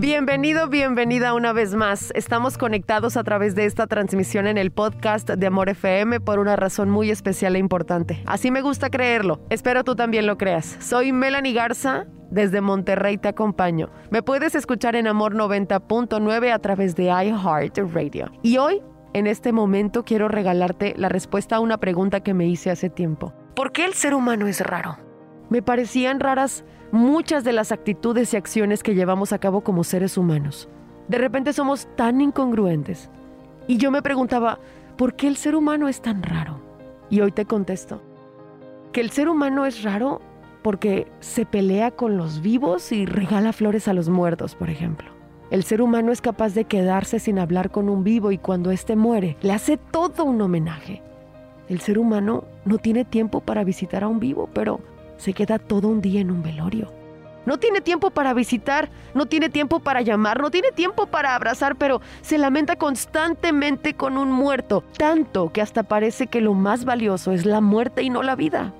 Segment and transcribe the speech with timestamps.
[0.00, 2.10] Bienvenido, bienvenida una vez más.
[2.14, 6.56] Estamos conectados a través de esta transmisión en el podcast de Amor FM por una
[6.56, 8.22] razón muy especial e importante.
[8.24, 9.40] Así me gusta creerlo.
[9.50, 10.78] Espero tú también lo creas.
[10.80, 12.06] Soy Melanie Garza.
[12.30, 13.90] Desde Monterrey te acompaño.
[14.10, 18.30] Me puedes escuchar en Amor 90.9 a través de iHeartRadio.
[18.42, 22.70] Y hoy, en este momento, quiero regalarte la respuesta a una pregunta que me hice
[22.70, 23.34] hace tiempo.
[23.54, 25.09] ¿Por qué el ser humano es raro?
[25.50, 30.16] Me parecían raras muchas de las actitudes y acciones que llevamos a cabo como seres
[30.16, 30.68] humanos.
[31.08, 33.10] De repente somos tan incongruentes.
[33.66, 34.60] Y yo me preguntaba,
[34.96, 36.60] ¿por qué el ser humano es tan raro?
[37.10, 38.00] Y hoy te contesto,
[38.92, 40.20] que el ser humano es raro
[40.62, 45.10] porque se pelea con los vivos y regala flores a los muertos, por ejemplo.
[45.50, 48.94] El ser humano es capaz de quedarse sin hablar con un vivo y cuando éste
[48.94, 51.02] muere, le hace todo un homenaje.
[51.68, 54.80] El ser humano no tiene tiempo para visitar a un vivo, pero
[55.20, 56.92] se queda todo un día en un velorio.
[57.46, 61.76] No tiene tiempo para visitar, no tiene tiempo para llamar, no tiene tiempo para abrazar,
[61.76, 67.32] pero se lamenta constantemente con un muerto, tanto que hasta parece que lo más valioso
[67.32, 68.74] es la muerte y no la vida.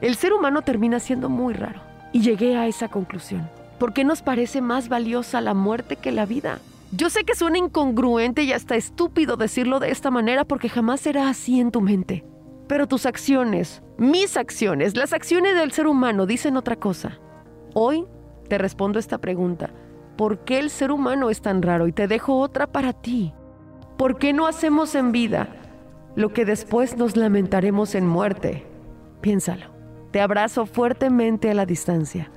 [0.00, 1.80] El ser humano termina siendo muy raro.
[2.12, 3.48] Y llegué a esa conclusión.
[3.78, 6.60] ¿Por qué nos parece más valiosa la muerte que la vida?
[6.92, 11.28] Yo sé que suena incongruente y hasta estúpido decirlo de esta manera porque jamás será
[11.28, 12.24] así en tu mente.
[12.68, 17.18] Pero tus acciones, mis acciones, las acciones del ser humano dicen otra cosa.
[17.74, 18.06] Hoy
[18.48, 19.70] te respondo esta pregunta.
[20.16, 21.86] ¿Por qué el ser humano es tan raro?
[21.88, 23.32] Y te dejo otra para ti.
[23.96, 25.48] ¿Por qué no hacemos en vida
[26.14, 28.66] lo que después nos lamentaremos en muerte?
[29.20, 29.66] Piénsalo.
[30.10, 32.30] Te abrazo fuertemente a la distancia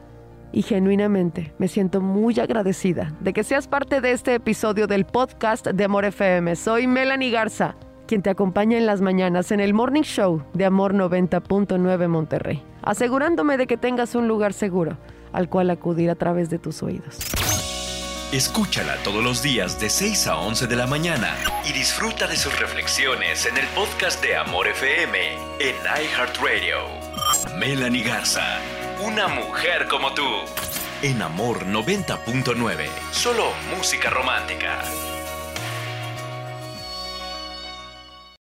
[0.51, 5.67] y genuinamente me siento muy agradecida de que seas parte de este episodio del podcast
[5.67, 6.55] de Amor FM.
[6.55, 7.75] Soy Melanie Garza,
[8.09, 13.55] quien te acompaña en las mañanas en el Morning Show de Amor 90.9 Monterrey, asegurándome
[13.55, 14.97] de que tengas un lugar seguro
[15.31, 17.19] al cual acudir a través de tus oídos.
[18.31, 21.35] Escúchala todos los días de 6 a 11 de la mañana
[21.69, 25.19] y disfruta de sus reflexiones en el podcast de Amor FM
[25.59, 26.77] en iHeartRadio.
[27.59, 28.57] Melanie Garza,
[29.05, 30.25] una mujer como tú.
[31.03, 34.81] En Amor 90.9, solo música romántica.